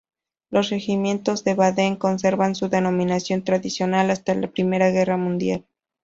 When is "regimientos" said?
0.71-1.43